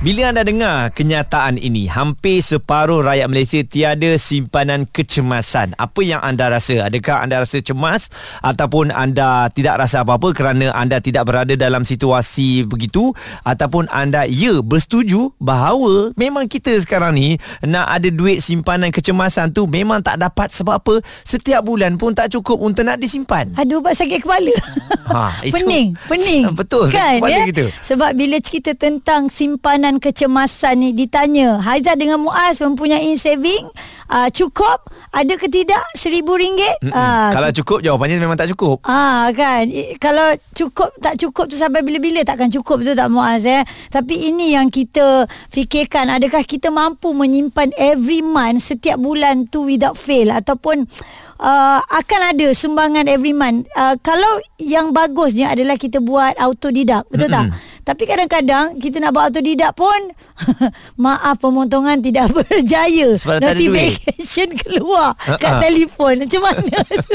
[0.00, 5.76] Bila anda dengar kenyataan ini, hampir separuh rakyat Malaysia tiada simpanan kecemasan.
[5.76, 6.88] Apa yang anda rasa?
[6.88, 8.08] Adakah anda rasa cemas
[8.40, 13.12] ataupun anda tidak rasa apa-apa kerana anda tidak berada dalam situasi begitu
[13.44, 19.68] ataupun anda ya bersetuju bahawa memang kita sekarang ni nak ada duit simpanan kecemasan tu
[19.68, 21.04] memang tak dapat sebab apa?
[21.28, 23.52] Setiap bulan pun tak cukup untuk nak disimpan.
[23.52, 24.54] Aduh, buat sakit kepala.
[25.12, 26.48] Ha, itu- pening, pening.
[26.64, 27.44] Betul, kan, kepala ya?
[27.44, 27.68] kita.
[27.84, 33.66] Sebab bila cerita tentang simpanan kecemasan ni ditanya, Haizat dengan Muaz mempunyai saving
[34.06, 34.86] uh, cukup.
[35.10, 36.86] Ada ke tidak seribu ringgit?
[36.94, 38.78] Ah, Kalau cukup jawapannya memang tak cukup.
[38.86, 39.66] Ah kan?
[39.66, 40.22] I, kalau
[40.54, 43.66] cukup tak cukup tu sampai bila-bila takkan cukup betul tak Muaz eh?
[43.90, 46.14] Tapi ini yang kita fikirkan.
[46.14, 50.30] Adakah kita mampu menyimpan every month setiap bulan tu without fail?
[50.30, 50.86] Ataupun
[51.40, 53.64] Uh, akan ada sumbangan every month.
[53.72, 54.28] Uh, kalau
[54.60, 57.48] yang bagusnya adalah kita buat autodidak, betul tak?
[57.90, 59.98] Tapi kadang-kadang kita nak buat autodidak pun
[61.04, 63.18] maaf pemotongan tidak berjaya.
[63.18, 63.42] Sebab.
[63.42, 65.58] Notification keluar kat Ha-ha.
[65.58, 66.22] telefon.
[66.22, 67.14] Macam mana tu?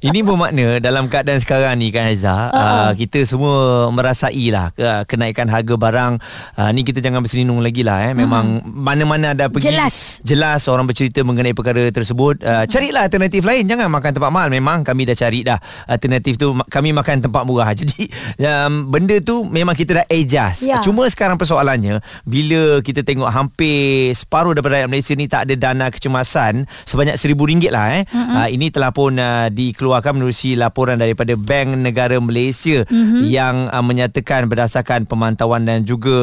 [0.00, 5.44] Ini bermakna dalam keadaan sekarang ni kan Aiza, uh, kita semua merasai lah uh, kenaikan
[5.44, 6.12] harga barang.
[6.56, 8.12] Uh, ni kita jangan berselinung lagi lah eh.
[8.12, 9.68] Memang mana-mana ada pergi.
[9.68, 10.24] Jelas.
[10.24, 12.40] Jelas orang bercerita mengenai perkara tersebut.
[12.40, 13.64] Uh, carilah alternatif lain.
[13.64, 14.48] Jangan makan tempat mahal.
[14.48, 15.60] Memang kami dah cari dah.
[15.84, 17.72] Alternatif tu kami makan tempat murah.
[17.74, 18.08] Jadi
[18.40, 20.70] um, benda tu memang kita dah adjust.
[20.70, 20.78] Ya.
[20.78, 25.86] Cuma sekarang persoalannya bila kita tengok hampir separuh daripada rakyat Malaysia ni tak ada dana
[25.90, 28.02] kecemasan sebanyak RM1,000 lah eh.
[28.06, 28.36] Mm-hmm.
[28.38, 33.22] Uh, ini telah pun uh, dikeluarkan menerusi laporan daripada Bank Negara Malaysia mm-hmm.
[33.26, 36.14] yang uh, menyatakan berdasarkan pemantauan dan juga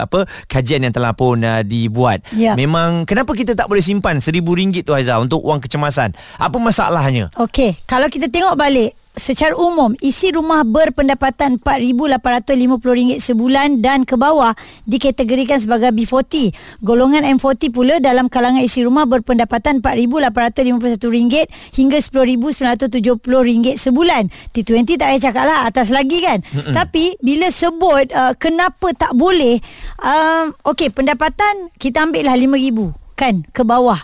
[0.00, 2.24] apa kajian yang telah pun uh, dibuat.
[2.32, 2.56] Ya.
[2.56, 6.16] Memang kenapa kita tak boleh simpan RM1,000 tu Haiza untuk wang kecemasan?
[6.40, 7.28] Apa masalahnya?
[7.36, 14.52] Okey, kalau kita tengok balik Secara umum, isi rumah berpendapatan RM4,850 sebulan dan ke bawah
[14.84, 16.52] dikategorikan sebagai B40.
[16.84, 21.48] Golongan M40 pula dalam kalangan isi rumah berpendapatan RM4,851
[21.80, 24.28] hingga RM10,970 sebulan.
[24.52, 26.44] T20 tak payah cakap lah, atas lagi kan.
[26.52, 26.76] Mm-mm.
[26.76, 29.56] Tapi bila sebut uh, kenapa tak boleh,
[30.04, 32.78] um, okey pendapatan kita ambil lah RM5,000
[33.16, 33.96] kan ke bawah.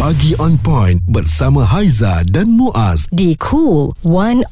[0.02, 3.06] Pagi on point bersama Haiza dan Muaz.
[3.14, 4.50] di Cool 101.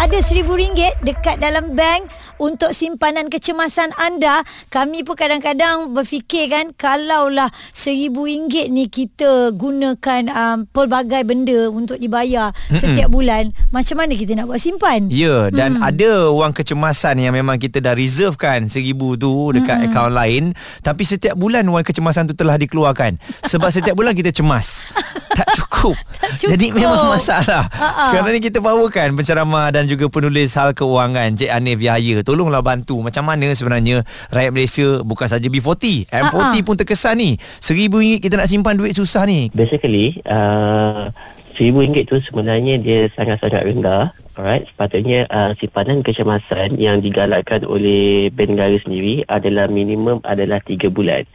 [0.00, 2.08] Ada RM1,000 dekat dalam bank
[2.42, 4.42] untuk simpanan kecemasan anda.
[4.74, 12.02] Kami pun kadang-kadang berfikir kan kalaulah seribu ringgit ni kita gunakan um, pelbagai benda untuk
[12.02, 12.82] dibayar Mm-mm.
[12.82, 13.54] setiap bulan.
[13.70, 15.06] Macam mana kita nak buat simpan?
[15.06, 15.86] Ya, dan hmm.
[15.86, 19.86] ada wang kecemasan yang memang kita dah reservekan seribu tu dekat hmm.
[19.94, 20.44] akaun lain.
[20.82, 23.22] Tapi setiap bulan wang kecemasan tu telah dikeluarkan.
[23.46, 24.90] Sebab setiap bulan kita cemas.
[25.38, 25.48] tak
[25.82, 25.96] cukup.
[26.22, 26.50] tak cukup.
[26.54, 27.66] Jadi memang masalah.
[27.66, 28.04] Ha-ha.
[28.14, 32.22] Sekarang ni kita bawakan penceramah dan juga penulis hal keuangan Cik Anif Yahya.
[32.22, 36.62] Tolonglah bantu macam mana sebenarnya rakyat Malaysia bukan saja B40, M40 Ha-ha.
[36.62, 37.30] pun terkesan ni.
[37.58, 39.50] RM1000 kita nak simpan duit susah ni.
[39.50, 41.10] Basically, uh,
[41.58, 48.56] RM1000 tu sebenarnya dia sangat-sangat rendah Alright, sepatutnya uh, simpanan kecemasan yang digalakkan oleh Bank
[48.56, 51.28] Negara sendiri adalah minimum adalah 3 bulan.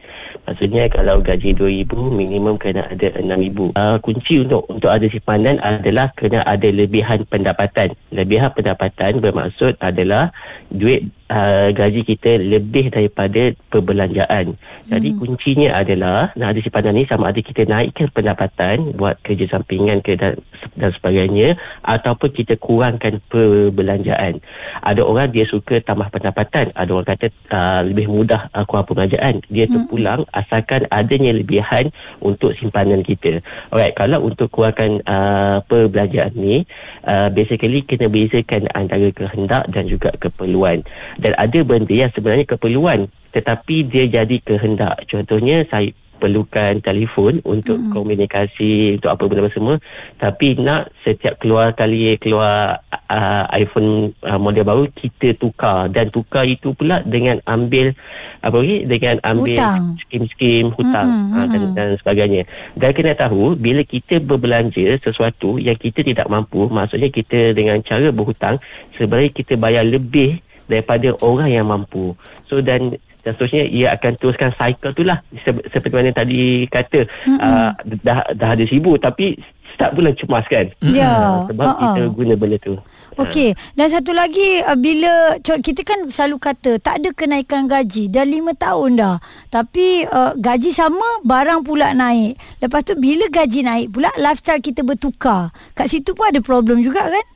[0.50, 3.78] Maksudnya kalau gaji 2000 minimum kena ada 6000.
[3.78, 7.94] Uh, kunci untuk untuk ada simpanan adalah kena ada lebihan pendapatan.
[8.10, 10.34] Lebihan pendapatan bermaksud adalah
[10.66, 14.56] duit uh, gaji kita lebih daripada perbelanjaan.
[14.88, 15.18] Jadi hmm.
[15.20, 20.16] kuncinya adalah nak ada simpanan ni sama ada kita naikkan pendapatan buat kerja sampingan ke
[20.16, 20.40] dan,
[20.74, 24.40] dan sebagainya ataupun kita kurangkan perbelanjaan.
[24.82, 29.44] Ada orang dia suka tambah pendapatan, ada orang kata uh, lebih mudah uh, kurang perbelanjaan.
[29.52, 29.72] Dia hmm.
[29.72, 31.92] terpulang asalkan adanya lebihan
[32.24, 33.44] untuk simpanan kita.
[33.70, 36.64] Alright, kalau untuk kurangkan uh, perbelanjaan ni
[37.04, 40.82] uh, basically kena bezakan antara kehendak dan juga keperluan
[41.18, 45.04] dan ada benda yang sebenarnya keperluan tetapi dia jadi kehendak.
[45.04, 47.94] Contohnya saya perlukan telefon untuk hmm.
[47.94, 49.78] komunikasi untuk apa benda semua.
[50.18, 55.86] Tapi nak setiap keluar kali keluar uh, iPhone uh, model baru kita tukar.
[55.86, 57.94] Dan tukar itu pula dengan ambil
[58.42, 58.82] apa lagi?
[58.84, 59.62] Dengan ambil
[60.02, 61.08] skim-skim hutang.
[61.08, 61.38] Hmm.
[61.38, 62.42] uh, dan, dan sebagainya.
[62.74, 68.10] Dan kena tahu bila kita berbelanja sesuatu yang kita tidak mampu maksudnya kita dengan cara
[68.10, 68.58] berhutang
[68.98, 72.14] sebenarnya kita bayar lebih daripada orang yang mampu.
[72.46, 77.38] So dan dan seterusnya ia akan teruskan cycle tu lah seperti mana tadi kata mm-hmm.
[77.42, 77.70] uh,
[78.00, 79.36] dah, dah ada sibu tapi
[79.74, 81.82] start bulan cemas kan ya uh, sebab uh-uh.
[81.82, 82.80] kita guna benda tu
[83.18, 88.22] Okey, dan satu lagi uh, bila kita kan selalu kata tak ada kenaikan gaji dah
[88.22, 89.18] lima tahun dah.
[89.50, 92.38] Tapi uh, gaji sama, barang pula naik.
[92.62, 95.50] Lepas tu bila gaji naik pula lifestyle kita bertukar.
[95.74, 97.26] Kat situ pun ada problem juga kan?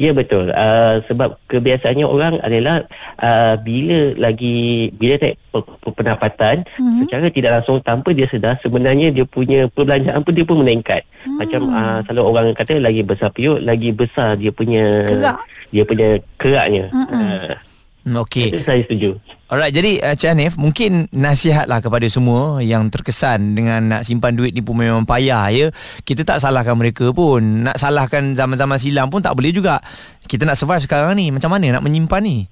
[0.00, 0.50] Ya betul.
[0.50, 2.84] Uh, sebab kebiasaannya orang adalah
[3.20, 5.36] uh, bila lagi bila naik
[5.94, 7.00] pendapatan mm-hmm.
[7.04, 11.02] secara tidak langsung tanpa dia sedar sebenarnya dia punya perbelanjaan pun dia pun meningkat.
[11.26, 11.38] Mm.
[11.38, 15.38] Macam uh, selalu orang kata lagi besar piuk lagi besar dia punya Kerak.
[15.70, 16.08] dia punya
[16.40, 16.84] keraknya.
[16.90, 17.20] Mm-hmm.
[17.20, 17.52] Uh,
[18.00, 18.64] Okey.
[18.64, 19.20] Saya setuju.
[19.50, 24.54] Alright, jadi uh, Cik Hanif, mungkin nasihatlah kepada semua yang terkesan dengan nak simpan duit
[24.56, 25.66] ni pun memang payah ya.
[26.06, 27.66] Kita tak salahkan mereka pun.
[27.66, 29.82] Nak salahkan zaman-zaman silam pun tak boleh juga.
[30.24, 31.28] Kita nak survive sekarang ni.
[31.28, 32.46] Macam mana nak menyimpan ni?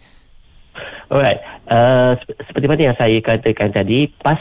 [1.09, 1.41] Alright,
[1.73, 2.15] uh,
[2.51, 4.39] seperti mana yang saya katakan tadi, pas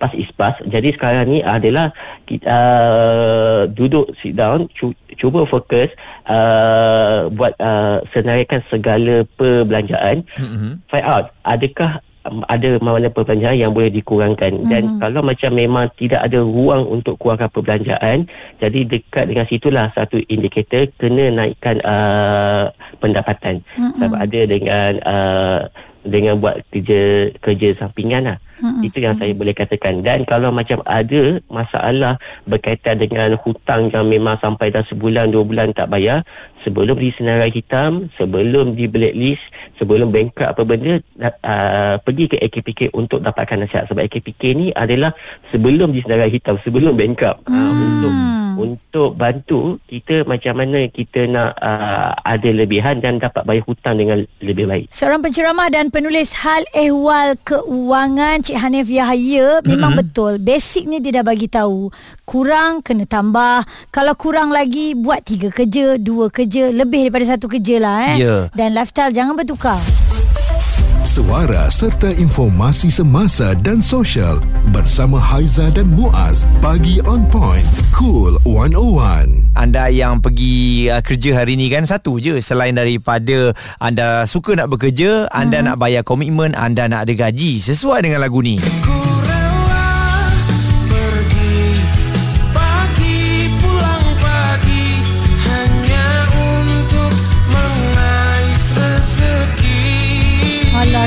[0.00, 0.56] pas is pas.
[0.64, 1.92] Jadi sekarang ni adalah
[2.24, 5.92] kita uh, duduk sit down cu- cuba fokus
[6.24, 10.24] uh, buat uh, senaraikan segala perbelanjaan.
[10.40, 10.72] Mm-hmm.
[10.88, 14.72] Find out adakah um, ada mana perbelanjaan yang boleh dikurangkan mm-hmm.
[14.72, 18.24] dan kalau macam memang tidak ada ruang untuk kurangkan perbelanjaan
[18.56, 24.00] jadi dekat dengan situlah satu indikator kena naikkan uh, pendapatan mm-hmm.
[24.00, 25.60] sebab ada dengan uh,
[26.04, 28.38] dengan buat kerja kerja sampingan lah.
[28.60, 30.04] Hmm, Itu yang saya boleh katakan.
[30.04, 35.72] Dan kalau macam ada masalah berkaitan dengan hutang yang memang sampai dah sebulan, dua bulan
[35.72, 36.20] tak bayar,
[36.60, 39.40] sebelum di senarai hitam, sebelum di blacklist,
[39.80, 41.00] sebelum bankrupt apa benda,
[41.40, 43.88] uh, pergi ke AKPK untuk dapatkan nasihat.
[43.88, 45.16] Sebab AKPK ni adalah
[45.48, 47.40] sebelum di senarai hitam, sebelum bankrupt.
[47.48, 47.56] Hmm.
[47.56, 48.12] Uh, untuk
[48.60, 54.20] untuk bantu kita macam mana kita nak uh, ada lebihan dan dapat bayar hutang dengan
[54.44, 54.86] lebih baik.
[54.92, 60.10] Seorang penceramah dan penulis hal ehwal keuangan Cik Hanif Yahya memang mm-hmm.
[60.12, 60.32] betul.
[60.40, 61.88] Basic ni dia dah bagi tahu.
[62.28, 63.64] Kurang kena tambah.
[63.90, 68.16] Kalau kurang lagi buat tiga kerja, dua kerja, lebih daripada satu kerja lah eh.
[68.22, 68.42] Yeah.
[68.54, 69.80] Dan lifestyle jangan bertukar
[71.20, 74.40] suara serta informasi semasa dan sosial
[74.72, 77.60] bersama Haiza dan Muaz pagi on point
[77.92, 84.24] cool 101 anda yang pergi uh, kerja hari ni kan satu je selain daripada anda
[84.24, 85.66] suka nak bekerja anda hmm.
[85.68, 87.60] nak bayar komitmen anda nak ada gaji.
[87.60, 88.56] Sesuai dengan lagu ni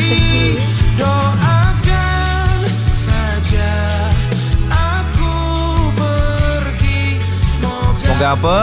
[0.01, 0.57] sedih
[0.97, 2.59] Doakan
[2.89, 3.73] saja
[4.71, 5.35] aku
[5.93, 8.59] pergi Semoga, Semoga apa?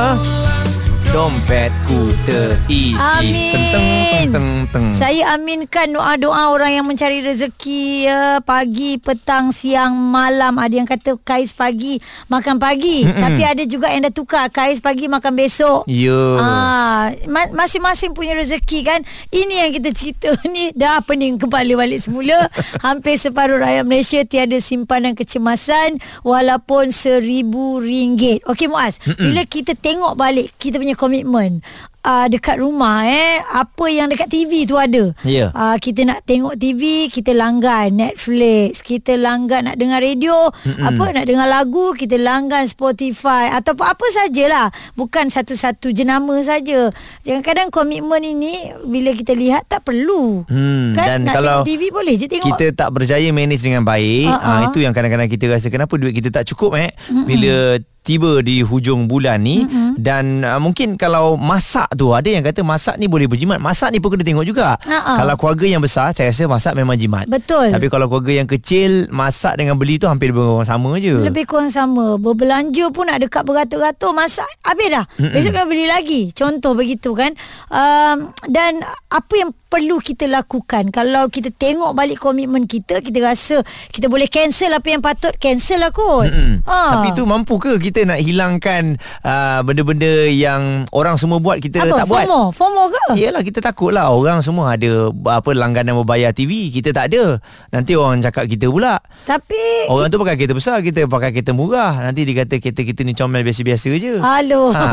[1.10, 3.50] Dompetku terisi Amin.
[3.50, 3.88] Teng, teng,
[4.30, 4.86] teng, teng.
[4.88, 10.54] Saya aminkan doa-doa orang yang mencari rezeki ya, pagi, petang, siang, malam.
[10.54, 13.18] Ada yang kata kais pagi makan pagi, Mm-mm.
[13.18, 15.82] tapi ada juga yang dah tukar kais pagi makan besok.
[15.84, 19.02] Ya Ah, ma- masing-masing punya rezeki kan.
[19.28, 22.38] Ini yang kita cerita ni dah pening kembali balik semula.
[22.86, 28.46] Hampir separuh rakyat Malaysia tiada simpanan kecemasan walaupun seribu ringgit.
[28.46, 29.18] Okey Muaz, Mm-mm.
[29.26, 31.62] bila kita tengok balik kita punya komitmen
[32.04, 35.12] uh, dekat rumah eh apa yang dekat TV tu ada.
[35.24, 35.52] Ya.
[35.52, 40.86] Uh, kita nak tengok TV, kita langgan Netflix, kita langgan nak dengar radio, Mm-mm.
[40.86, 44.72] apa nak dengar lagu, kita langgan Spotify atau apa sajalah.
[44.96, 46.88] Bukan satu-satu jenama saja.
[47.24, 50.44] Kadang-kadang komitmen ini bila kita lihat tak perlu.
[50.48, 52.48] Hmm, kan dan nak kalau tengok TV boleh je tengok.
[52.54, 54.56] kita tak berjaya manage dengan baik, uh-huh.
[54.64, 54.66] ha.
[54.70, 57.26] itu yang kadang-kadang kita rasa kenapa duit kita tak cukup eh Mm-mm.
[57.26, 57.54] bila
[58.00, 60.00] tiba di hujung bulan ni mm-hmm.
[60.00, 62.16] dan uh, mungkin kalau masak tu.
[62.16, 63.60] Ada yang kata masak ni boleh berjimat.
[63.60, 64.80] Masak ni pun kena tengok juga.
[64.80, 65.20] Ha-ha.
[65.20, 67.28] kalau keluarga yang besar saya rasa masak memang jimat.
[67.28, 67.76] Betul.
[67.76, 71.20] tapi kalau keluarga yang kecil masak dengan beli tu hampir lebih kurang sama je.
[71.20, 72.16] Lebih kurang sama.
[72.16, 75.04] Berbelanja pun nak dekat beratus-ratus Masak habis dah.
[75.20, 75.36] Mm-mm.
[75.36, 76.20] Besok kena beli lagi.
[76.32, 77.36] Contoh begitu kan.
[77.68, 78.80] Um, Dan
[79.10, 80.90] apa yang perlu kita lakukan.
[80.90, 83.62] Kalau kita tengok balik komitmen kita Kita rasa
[83.94, 86.26] Kita boleh cancel apa yang patut Cancel lah kot.
[86.26, 86.66] Mm-mm.
[86.66, 86.98] ha.
[86.98, 92.02] Tapi tu mampu ke kita nak hilangkan uh, benda-benda yang orang semua buat kita Apa?
[92.02, 92.26] tak buat?
[92.26, 92.40] FOMO?
[92.50, 93.04] FOMO ke?
[93.22, 94.10] Yelah kita takut lah.
[94.10, 97.38] Orang semua ada Apa langganan berbayar TV Kita tak ada.
[97.70, 98.98] Nanti orang cakap kita pula.
[99.22, 102.02] Tapi Orang tu pakai kereta besar Kita pakai kereta murah.
[102.02, 104.18] Nanti dia kata Kereta kita ni comel biasa-biasa je.
[104.18, 104.74] Halo.
[104.74, 104.86] Ha.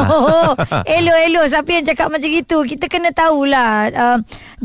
[1.02, 4.18] Elo elo Siapa yang cakap macam itu Kita kena tahulah uh,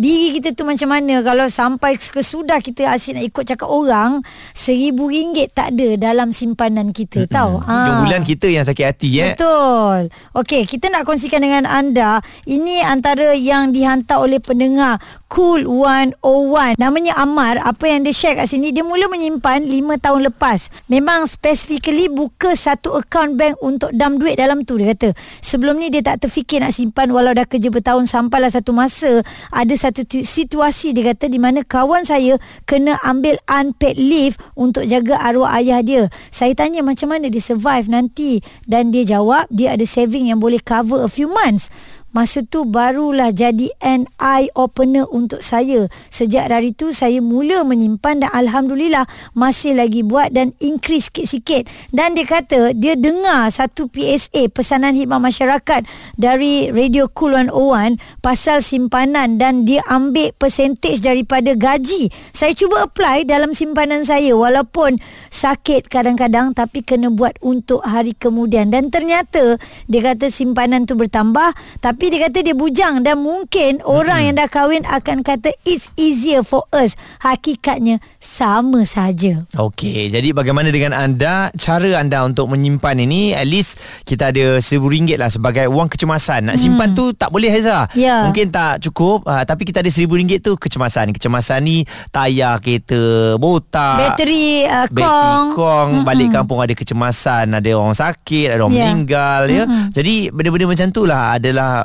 [0.02, 4.18] Diri kita tu macam mana Kalau sampai kesudah Kita asyik nak ikut cakap orang
[4.50, 8.02] Seribu ringgit tak ada Dalam simpanan kita mm Tahu Hujung Ah.
[8.02, 10.11] bulan kita yang sakit hati eh Betul.
[10.35, 12.18] Okey, kita nak kongsikan dengan anda.
[12.42, 14.99] Ini antara yang dihantar oleh pendengar
[15.33, 16.77] Cool 101.
[16.77, 17.57] Namanya Amar.
[17.65, 20.69] Apa yang dia share kat sini, dia mula menyimpan 5 tahun lepas.
[20.93, 25.17] Memang specifically buka satu account bank untuk dam duit dalam tu dia kata.
[25.41, 29.73] Sebelum ni dia tak terfikir nak simpan walau dah kerja bertahun sampailah satu masa ada
[29.73, 32.37] satu tu- situasi dia kata di mana kawan saya
[32.69, 36.12] kena ambil unpaid leave untuk jaga arwah ayah dia.
[36.29, 40.61] Saya tanya macam mana dia survive nanti dan dia jawab dia ada saving yang boleh
[40.61, 41.73] cover a few months.
[42.12, 45.88] Masa tu barulah jadi an eye opener untuk saya.
[46.12, 51.69] Sejak dari tu saya mula menyimpan dan Alhamdulillah masih lagi buat dan increase sikit-sikit.
[51.88, 55.88] Dan dia kata dia dengar satu PSA pesanan khidmat masyarakat
[56.21, 62.12] dari Radio Cool 101 pasal simpanan dan dia ambil percentage daripada gaji.
[62.37, 65.00] Saya cuba apply dalam simpanan saya walaupun
[65.33, 68.69] sakit kadang-kadang tapi kena buat untuk hari kemudian.
[68.69, 69.57] Dan ternyata
[69.88, 74.49] dia kata simpanan tu bertambah tapi dia kata dia bujang dan mungkin orang yang dah
[74.49, 76.94] kahwin akan kata it's easier for us.
[77.21, 79.44] Hakikatnya sama saja.
[79.54, 81.52] Okey, jadi bagaimana dengan anda?
[81.54, 86.56] Cara anda untuk menyimpan ini At least kita ada RM1,000 lah Sebagai wang kecemasan Nak
[86.56, 86.97] simpan hmm.
[86.97, 88.25] tu tak boleh Haiza Ya.
[88.25, 94.16] Mungkin tak cukup uh, Tapi kita ada RM1,000 tu kecemasan Kecemasan ni Tayar kereta Botak
[94.16, 95.47] Bateri uh, Bateri kong.
[95.52, 98.88] kong Balik kampung ada kecemasan Ada orang sakit Ada orang Ya.
[98.88, 99.64] meninggal ya.
[99.92, 101.85] Jadi benda-benda macam tu lah Adalah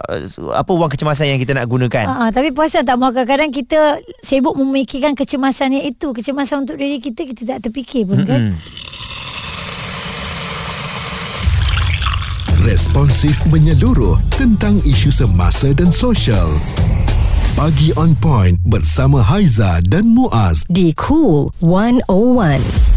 [0.55, 4.55] Apa wang kecemasan yang kita nak gunakan Ha, tapi puasan tak mahu kadang-kadang kita sibuk
[4.55, 6.15] memikirkan kecemasan yang itu.
[6.15, 8.55] Kecemasan untuk diri kita, kita tak terfikir pun kan.
[12.63, 16.51] Responsif menyeluruh tentang isu semasa dan sosial.
[17.55, 20.67] Pagi on point bersama Haiza dan Muaz.
[20.67, 22.96] di Cool 101.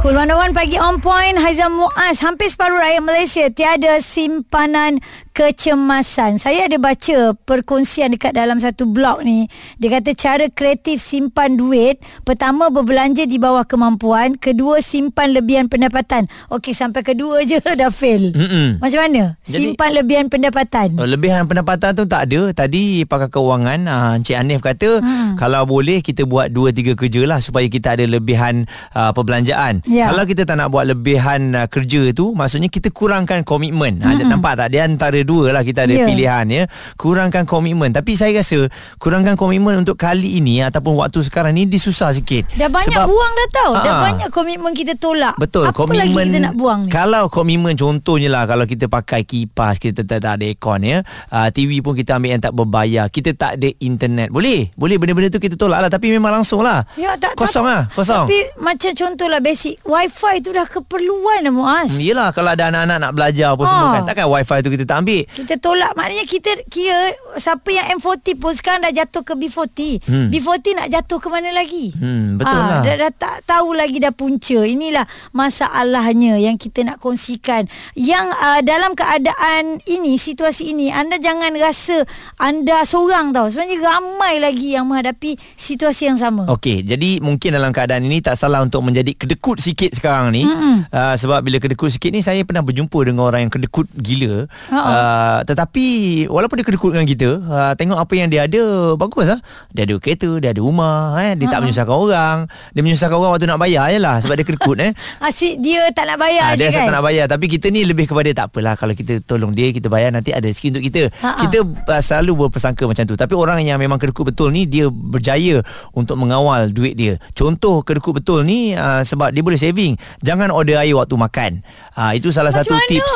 [0.00, 1.36] Cool 101 pagi on point.
[1.36, 4.96] Haizam Muaz Hampir separuh rakyat Malaysia Tiada simpanan
[5.36, 6.40] kecemasan.
[6.40, 9.44] Saya ada baca perkongsian dekat dalam satu blog ni.
[9.76, 16.32] Dia kata cara kreatif simpan duit Pertama berbelanja di bawah kemampuan Kedua simpan lebihan pendapatan.
[16.48, 18.32] Okey sampai kedua je dah fail.
[18.32, 18.80] Mm-mm.
[18.80, 19.36] Macam mana?
[19.44, 20.96] Jadi- Simpan lebihan pendapatan.
[20.96, 22.56] Oh, Lebihan pendapatan tu tak ada.
[22.56, 25.36] Tadi pakar keuangan uh, Encik Hanif kata hmm.
[25.36, 28.64] Kalau boleh kita buat 2-3 kerja lah Supaya kita ada lebihan
[28.96, 30.06] uh, perbelanjaan Ya.
[30.06, 33.98] Kalau kita tak nak buat lebihan uh, kerja tu Maksudnya kita kurangkan komitmen.
[33.98, 34.14] Hmm.
[34.14, 34.68] ha, Nampak tak?
[34.70, 36.06] Dia antara dua lah kita ada Ya.
[36.06, 36.62] pilihan ya.
[36.94, 37.90] Kurangkan komitmen.
[37.90, 42.46] Tapi saya rasa Kurangkan komitmen untuk kali ini Ataupun waktu sekarang ni Dia susah sikit.
[42.54, 43.72] Dah banyak Sebab- buang dah tau.
[43.74, 44.02] Dah Ah.
[44.06, 45.34] banyak komitmen kita tolak.
[45.34, 46.90] Betul Apa lagi kita nak buang ni?
[46.90, 51.02] Kalau komitmen contohnya lah Kalau kita pakai kipas Kita tak, tak ada aircon ya.
[51.26, 53.10] Uh, TV pun kita ambil yang tak berbayar.
[53.10, 54.30] Kita tak ada internet.
[54.30, 54.70] Boleh.
[54.72, 55.90] Boleh benda-benda tu kita tolak lah.
[55.90, 56.86] Tapi memang langsung lah.
[56.94, 58.24] Ya, tak, Kosong tak, lah Kosong.
[58.24, 62.98] Tapi macam contohlah basic Wifi tu dah keperluan dah Muaz Hmm, Yelah kalau ada anak-anak
[63.00, 63.92] nak belajar apa semua Ah.
[63.92, 65.22] kan Takkan wifi tu kita tak ambil.
[65.26, 67.00] Kita tolak maknanya kita kira
[67.36, 69.80] siapa yang M40 pun sekarang dah jatuh ke B40.
[70.02, 70.28] Hmm.
[70.28, 71.90] B40 nak jatuh ke mana lagi?
[71.92, 72.82] Hmm, betul Ah, lah.
[72.82, 74.58] Dah, dah tak tahu lagi dah punca.
[74.60, 77.64] Inilah masalahnya yang kita nak kongsikan.
[77.92, 82.04] Yang uh, dalam keadaan ini, situasi ini, anda jangan rasa
[82.36, 83.46] anda seorang tau.
[83.46, 86.46] Sebenarnya ramai lagi yang menghadapi situasi yang sama.
[86.48, 90.42] Okey, jadi mungkin dalam keadaan ini tak salah untuk menjadi kedekut sikit sekarang ni.
[90.90, 94.50] Uh, sebab bila kedekut sikit ni saya pernah berjumpa dengan orang yang kedekut gila.
[94.68, 95.86] Uh, tetapi
[96.26, 98.62] walaupun dia kedekut dengan kita, uh, tengok apa yang dia ada
[98.94, 99.38] bagus ah.
[99.70, 102.38] Dia ada kereta, dia ada rumah, eh, dia tak menyusahkan orang.
[102.72, 104.92] Dia menyusahkan orang waktu nak bayar je lah sebab dia kedekut eh.
[105.26, 106.88] Asyik dia tak nak bayar Ah, je dia kan?
[106.88, 109.92] tak nak bayar Tapi kita ni lebih kepada Tak apalah Kalau kita tolong dia Kita
[109.92, 111.36] bayar nanti ada rezeki untuk kita Ha-ha.
[111.44, 115.60] Kita uh, selalu berpersangka macam tu Tapi orang yang memang kedekut betul ni Dia berjaya
[115.92, 119.92] Untuk mengawal duit dia Contoh kedekut betul ni uh, Sebab dia boleh saving.
[120.24, 121.52] Jangan order air waktu makan.
[121.92, 122.88] Uh, Itu salah Macam satu mana?
[122.88, 123.14] tips.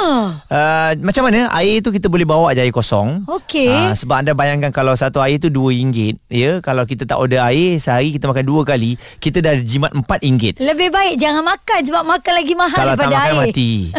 [0.52, 1.40] Uh, Macam mana?
[1.56, 3.24] Air tu kita boleh bawa je air kosong.
[3.24, 3.72] Okey.
[3.72, 7.80] Ah, Sebab anda bayangkan Kalau satu air tu RM2 ya, Kalau kita tak order air
[7.80, 12.32] Sehari kita makan dua kali Kita dah jimat RM4 Lebih baik jangan makan sebab makan
[12.34, 13.40] lagi mahal kalau tak daripada makan air.
[13.48, 13.72] mati.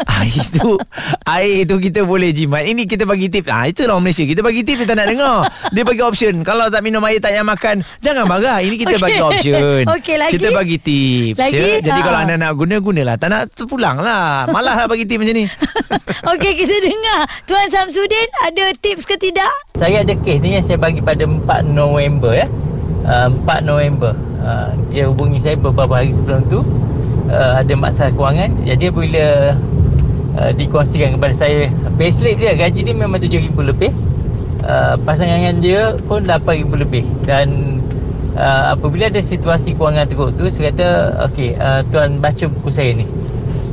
[0.00, 0.80] Air tu
[1.28, 2.64] Air tu kita boleh jimat.
[2.64, 3.44] Ini kita bagi tip.
[3.48, 4.24] Ah, Itulah orang Malaysia.
[4.24, 5.44] Kita bagi tip Dia tak nak dengar.
[5.76, 6.40] Dia bagi option.
[6.40, 8.64] Kalau tak minum air Tak payah makan Jangan marah.
[8.64, 9.04] Ini kita Okey.
[9.04, 9.82] bagi option.
[10.00, 10.32] Okey, lagi?
[10.36, 10.76] Kita bagi
[11.36, 11.52] Lagi?
[11.56, 11.79] ya?
[11.80, 12.04] Jadi Ha.
[12.04, 15.44] kalau anda nak guna Gunalah Tak nak terpulang lah Malah lah bagi tip macam ni
[16.32, 19.50] Okey kita dengar Tuan Samsudin ada tips ke tidak?
[19.74, 22.46] Saya ada kes ni yang saya bagi pada 4 November ya.
[23.02, 24.12] Uh, 4 November.
[24.38, 26.60] Uh, dia hubungi saya beberapa hari sebelum tu
[27.28, 28.52] uh, ada masalah kewangan.
[28.62, 29.56] Jadi bila
[30.36, 33.90] uh, dikongsikan kepada saya payslip dia gaji dia memang 7000 lebih.
[34.60, 37.80] Uh, pasangan dia pun 8000 lebih dan
[38.40, 40.88] uh, apabila ada situasi kewangan teruk tu saya kata
[41.30, 43.04] okey uh, tuan baca buku saya ni.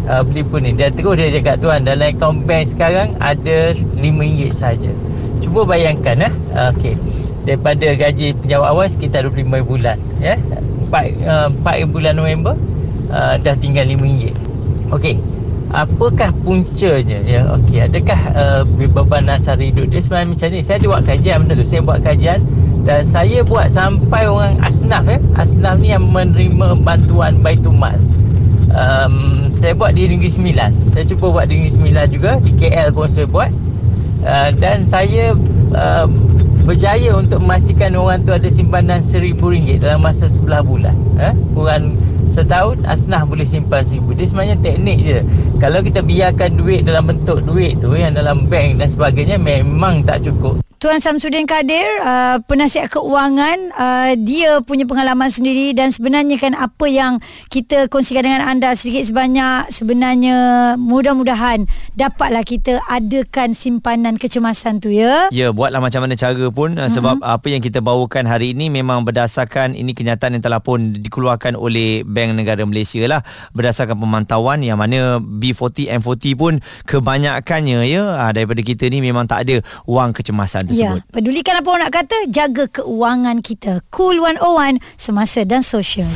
[0.08, 0.72] Uh, beli pun ni.
[0.76, 4.92] Dan terus dia cakap tuan dalam akaun bank sekarang ada RM5 saja.
[5.40, 6.34] Cuba bayangkan eh.
[6.52, 6.96] Uh, okey.
[7.48, 10.36] Daripada gaji penjawat awal sekitar 25 bulan ya.
[10.92, 10.92] 4
[11.24, 12.56] uh, 4 bulan November
[13.12, 14.36] uh, dah tinggal RM5
[14.96, 15.16] okey.
[15.68, 17.44] Apakah puncanya ya?
[17.60, 20.00] Okey adakah uh, beban asal hidup dia?
[20.00, 21.68] Sebenarnya macam ni saya ada buat kajian benda tu.
[21.68, 22.40] Saya buat kajian
[22.88, 28.00] dan saya buat sampai orang asnaf ya asnaf ni yang menerima bantuan Baitul Mal.
[28.72, 30.72] Um, saya buat di Negeri Sembilan.
[30.88, 32.32] Saya cuba buat di Negeri Sembilan juga.
[32.40, 33.52] Di KL pun saya buat.
[34.24, 35.36] Uh, dan saya
[35.76, 36.08] uh,
[36.64, 41.32] berjaya untuk memastikan orang tu ada simpanan RM1,000 dalam masa 11 bulan eh?
[41.56, 41.96] kurang
[42.28, 45.20] setahun asnah boleh simpan RM1,000 dia sebenarnya teknik je.
[45.64, 50.28] Kalau kita biarkan duit dalam bentuk duit tu yang dalam bank dan sebagainya memang tak
[50.28, 56.54] cukup Tuan Samsudin Kadir, uh, penasihat keuangan, uh, dia punya pengalaman sendiri dan sebenarnya kan
[56.54, 57.18] apa yang
[57.50, 60.38] kita kongsikan dengan anda sedikit sebanyak sebenarnya
[60.78, 61.66] mudah-mudahan
[61.98, 65.26] dapatlah kita adakan simpanan kecemasan tu ya.
[65.34, 69.02] Ya, buatlah macam mana cara pun uh, sebab apa yang kita bawakan hari ini memang
[69.02, 73.26] berdasarkan ini kenyataan yang telah pun dikeluarkan oleh Bank Negara Malaysia lah.
[73.58, 79.50] Berdasarkan pemantauan yang mana B40 M40 pun kebanyakannya ya uh, daripada kita ni memang tak
[79.50, 81.02] ada wang kecemasan Ya, tersebut.
[81.12, 83.80] pedulikan apa orang nak kata, jaga keuangan kita.
[83.92, 86.10] Cool 101, semasa dan sosial.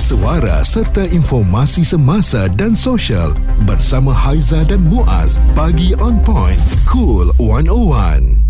[0.00, 3.30] Suara serta informasi semasa dan sosial
[3.62, 5.38] bersama Haiza dan Muaz.
[5.54, 6.58] Pagi on point.
[6.90, 8.49] Cool 101.